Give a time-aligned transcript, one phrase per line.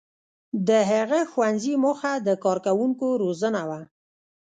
[0.67, 3.81] •د هغه ښوونځي موخه د کارکوونکو روزنه وه.